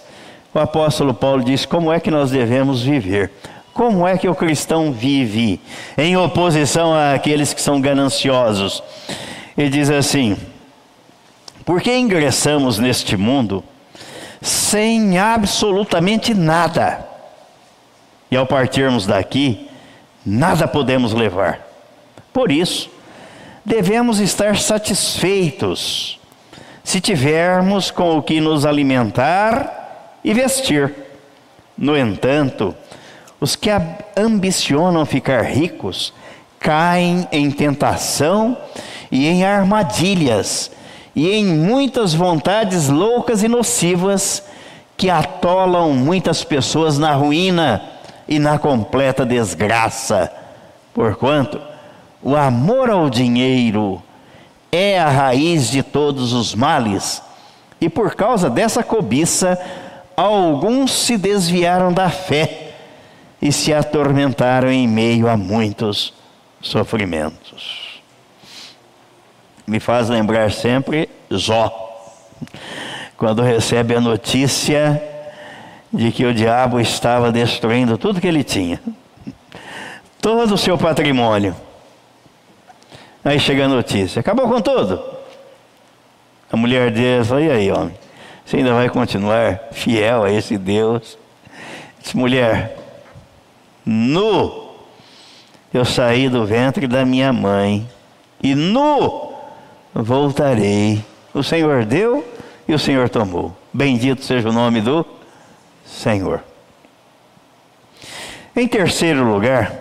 [0.53, 3.31] o apóstolo Paulo diz como é que nós devemos viver.
[3.77, 5.61] Como é que o cristão vive
[5.95, 8.81] em oposição àqueles que são gananciosos?
[9.55, 10.35] Ele diz assim:
[11.63, 13.63] Porque ingressamos neste mundo
[14.41, 17.05] sem absolutamente nada,
[18.31, 19.69] e ao partirmos daqui,
[20.25, 21.59] nada podemos levar.
[22.33, 22.89] Por isso,
[23.63, 26.19] devemos estar satisfeitos
[26.83, 30.95] se tivermos com o que nos alimentar e vestir.
[31.77, 32.75] No entanto,
[33.39, 33.69] os que
[34.15, 36.13] ambicionam ficar ricos
[36.59, 38.57] caem em tentação
[39.11, 40.71] e em armadilhas
[41.15, 44.43] e em muitas vontades loucas e nocivas
[44.95, 47.81] que atolam muitas pessoas na ruína
[48.27, 50.31] e na completa desgraça.
[50.93, 51.61] Porquanto
[52.21, 54.01] o amor ao dinheiro
[54.71, 57.21] é a raiz de todos os males,
[57.79, 59.57] e por causa dessa cobiça,
[60.15, 62.66] alguns se desviaram da fé
[63.41, 66.13] e se atormentaram em meio a muitos
[66.61, 68.01] sofrimentos.
[69.65, 71.71] Me faz lembrar sempre Jó,
[73.17, 75.01] quando recebe a notícia
[75.91, 78.81] de que o diabo estava destruindo tudo que ele tinha,
[80.21, 81.55] todo o seu patrimônio.
[83.23, 85.03] Aí chega a notícia: acabou com tudo.
[86.51, 87.93] A mulher dele falou: e aí, homem?
[88.45, 91.17] Você ainda vai continuar fiel a esse Deus?
[91.99, 92.76] Disse, mulher,
[93.87, 94.67] nu
[95.73, 97.87] eu saí do ventre da minha mãe,
[98.41, 99.33] e nu
[99.93, 101.03] voltarei.
[101.33, 102.25] O Senhor deu
[102.67, 103.55] e o Senhor tomou.
[103.73, 105.05] Bendito seja o nome do
[105.85, 106.43] Senhor.
[108.55, 109.71] Em terceiro lugar,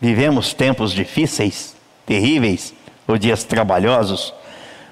[0.00, 1.74] vivemos tempos difíceis,
[2.06, 2.74] terríveis,
[3.08, 4.32] ou dias trabalhosos,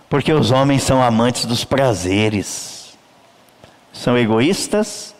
[0.08, 2.98] porque os homens são amantes dos prazeres,
[3.92, 5.14] são egoístas,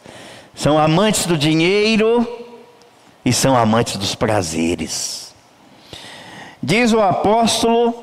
[0.61, 2.29] são amantes do dinheiro
[3.25, 5.35] e são amantes dos prazeres.
[6.63, 7.95] Diz o apóstolo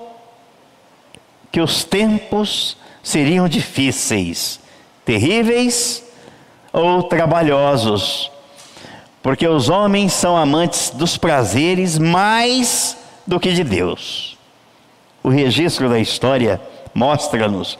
[1.52, 4.60] que os tempos seriam difíceis,
[5.06, 6.04] terríveis
[6.74, 8.32] ou trabalhosos,
[9.22, 12.98] porque os homens são amantes dos prazeres mais
[13.28, 14.36] do que de Deus.
[15.22, 16.60] O registro da história
[16.92, 17.78] mostra-nos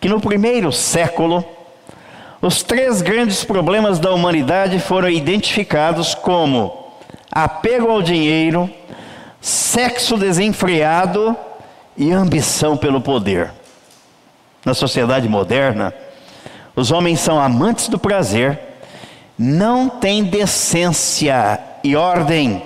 [0.00, 1.44] que no primeiro século,
[2.46, 6.90] os três grandes problemas da humanidade foram identificados como
[7.32, 8.68] apego ao dinheiro,
[9.40, 11.34] sexo desenfreado
[11.96, 13.50] e ambição pelo poder.
[14.62, 15.94] Na sociedade moderna,
[16.76, 18.60] os homens são amantes do prazer,
[19.38, 22.62] não têm decência e ordem.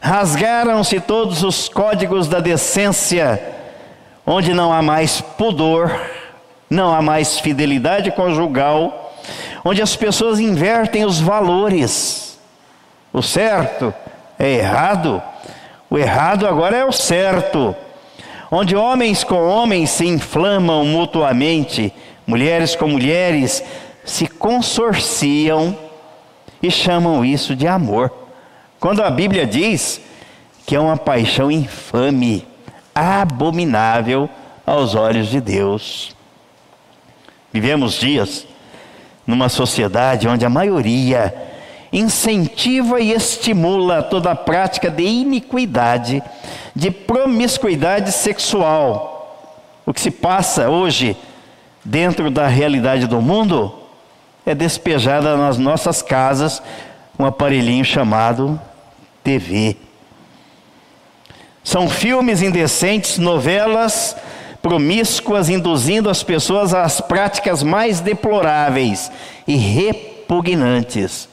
[0.00, 3.42] Rasgaram-se todos os códigos da decência,
[4.26, 6.15] onde não há mais pudor,
[6.68, 9.14] não há mais fidelidade conjugal,
[9.64, 12.38] onde as pessoas invertem os valores.
[13.12, 13.94] O certo
[14.38, 15.22] é errado,
[15.88, 17.74] o errado agora é o certo.
[18.50, 21.92] Onde homens com homens se inflamam mutuamente,
[22.26, 23.62] mulheres com mulheres
[24.04, 25.76] se consorciam
[26.62, 28.12] e chamam isso de amor.
[28.78, 30.00] Quando a Bíblia diz
[30.64, 32.46] que é uma paixão infame,
[32.94, 34.28] abominável
[34.64, 36.15] aos olhos de Deus.
[37.56, 38.46] Vivemos dias
[39.26, 41.34] numa sociedade onde a maioria
[41.90, 46.22] incentiva e estimula toda a prática de iniquidade,
[46.74, 49.40] de promiscuidade sexual.
[49.86, 51.16] O que se passa hoje
[51.82, 53.72] dentro da realidade do mundo
[54.44, 56.62] é despejada nas nossas casas
[57.18, 58.60] um aparelhinho chamado
[59.24, 59.78] TV.
[61.64, 64.14] São filmes indecentes, novelas
[64.66, 69.12] promíscuas, induzindo as pessoas às práticas mais deploráveis
[69.46, 71.28] e repugnantes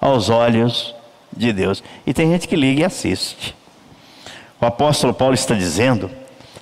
[0.00, 0.94] aos olhos
[1.30, 1.84] de Deus.
[2.06, 3.54] E tem gente que liga e assiste.
[4.58, 6.10] O apóstolo Paulo está dizendo: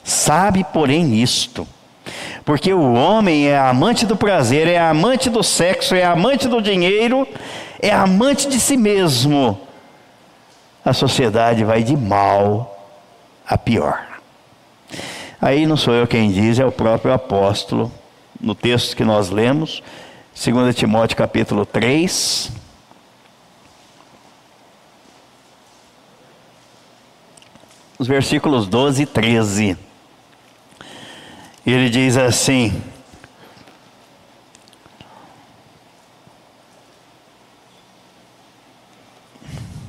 [0.03, 1.65] sabe, porém, isto.
[2.45, 7.29] Porque o homem é amante do prazer, é amante do sexo, é amante do dinheiro,
[7.81, 9.57] é amante de si mesmo.
[10.85, 12.77] A sociedade vai de mal
[13.47, 14.08] a pior.
[15.41, 17.93] Aí não sou eu quem diz, é o próprio apóstolo,
[18.41, 19.83] no texto que nós lemos,
[20.35, 22.53] 2 Timóteo capítulo 3.
[27.99, 29.77] os versículos 12 e 13.
[31.67, 32.81] Ele diz assim: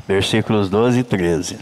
[0.08, 1.60] versículos 12 e 13.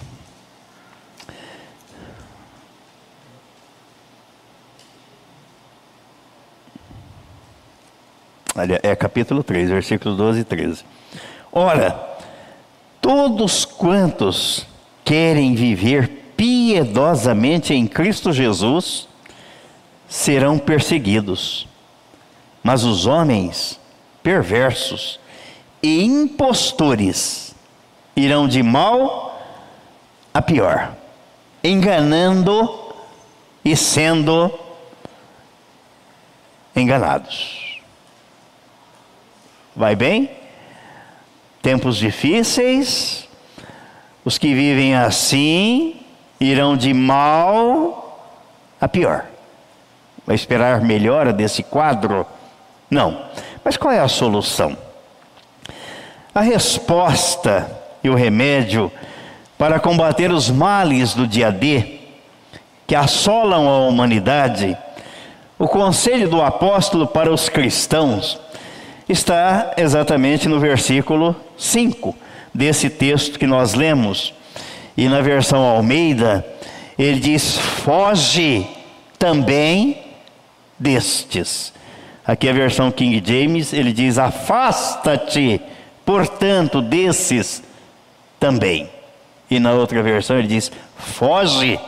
[8.82, 10.84] É capítulo 3, versículos 12 e 13.
[11.51, 11.99] Ora,
[13.01, 14.66] todos quantos
[15.03, 19.08] querem viver piedosamente em Cristo Jesus
[20.08, 21.68] serão perseguidos,
[22.64, 23.80] mas os homens
[24.24, 25.20] perversos
[25.82, 27.55] e impostores
[28.16, 29.41] irão de mal
[30.34, 30.93] a pior,
[31.64, 32.93] enganando
[33.64, 34.51] e sendo
[36.76, 37.66] enganados.
[39.78, 40.32] Vai bem?
[41.61, 43.30] Tempos difíceis,
[44.25, 45.97] os que vivem assim
[46.39, 48.34] irão de mal
[48.82, 49.25] a pior.
[50.25, 52.25] Vai esperar melhora desse quadro?
[52.89, 53.21] Não.
[53.63, 54.75] Mas qual é a solução?
[56.34, 57.69] A resposta
[58.03, 58.91] e o remédio
[59.59, 61.99] para combater os males do dia D
[62.88, 64.75] que assolam a humanidade,
[65.59, 68.39] o conselho do apóstolo para os cristãos
[69.08, 72.16] está exatamente no versículo 5
[72.53, 74.34] desse texto que nós lemos.
[74.95, 76.45] E na versão Almeida,
[76.97, 78.68] ele diz: foge
[79.18, 79.97] também
[80.78, 81.74] destes.
[82.26, 85.62] Aqui a versão King James, ele diz: afasta-te,
[86.05, 87.64] portanto, desses
[88.39, 88.89] também.
[89.49, 91.80] E na outra versão ele diz: foge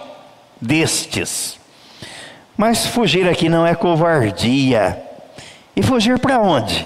[0.62, 1.60] destes.
[2.56, 5.02] Mas fugir aqui não é covardia.
[5.76, 6.86] E fugir para onde?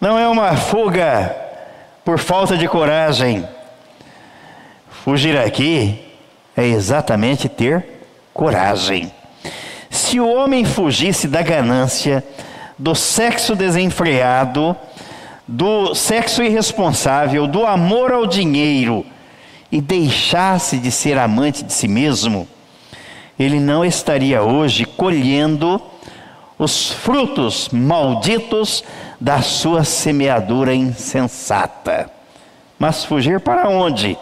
[0.00, 1.36] Não é uma fuga
[2.02, 3.46] por falta de coragem.
[4.88, 6.02] Fugir aqui
[6.56, 7.84] é exatamente ter
[8.32, 9.12] coragem.
[9.90, 12.24] Se o homem fugisse da ganância,
[12.78, 14.74] do sexo desenfreado,
[15.46, 19.04] do sexo irresponsável, do amor ao dinheiro
[19.70, 22.48] e deixasse de ser amante de si mesmo,
[23.38, 25.78] ele não estaria hoje colhendo
[26.58, 28.82] os frutos malditos
[29.20, 32.10] da sua semeadura insensata.
[32.78, 34.16] Mas fugir para onde?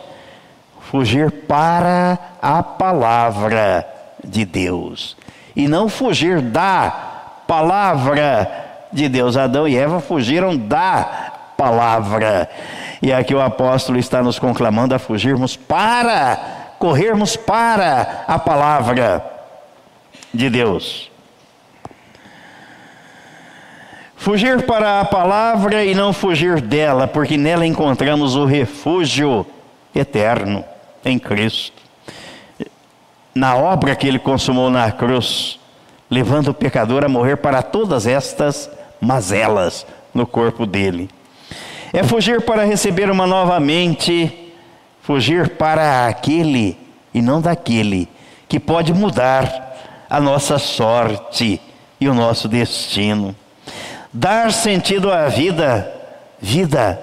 [0.90, 3.86] Fugir para a palavra
[4.24, 5.16] de Deus.
[5.54, 6.90] E não fugir da
[7.46, 8.50] palavra
[8.92, 9.36] de Deus.
[9.36, 12.48] Adão e Eva fugiram da palavra.
[13.00, 19.24] E aqui o apóstolo está nos conclamando a fugirmos para, corrermos para a palavra
[20.34, 21.10] de Deus.
[24.18, 29.46] Fugir para a palavra e não fugir dela, porque nela encontramos o refúgio
[29.94, 30.64] eterno
[31.04, 31.80] em Cristo.
[33.32, 35.60] Na obra que ele consumou na cruz,
[36.10, 38.68] levando o pecador a morrer para todas estas
[39.00, 41.08] mazelas no corpo dele.
[41.92, 44.52] É fugir para receber uma nova mente,
[45.00, 46.76] fugir para aquele
[47.14, 48.08] e não daquele
[48.48, 49.76] que pode mudar
[50.10, 51.60] a nossa sorte
[52.00, 53.34] e o nosso destino.
[54.12, 55.92] Dar sentido à vida,
[56.40, 57.00] vida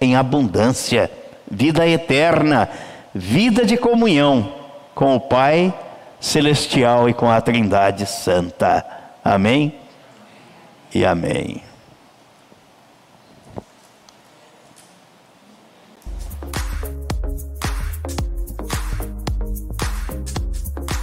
[0.00, 1.10] em abundância,
[1.50, 2.68] vida eterna,
[3.14, 4.52] vida de comunhão
[4.94, 5.72] com o Pai
[6.20, 8.84] celestial e com a Trindade Santa.
[9.24, 9.74] Amém?
[10.94, 11.67] e amém.